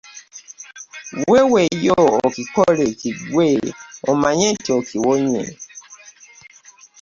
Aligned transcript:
Weeweeyo 1.29 1.99
okikole 2.25 2.85
kiggwe 2.99 3.49
omanye 4.11 4.47
nti 4.55 4.69
okiwonye. 4.79 5.43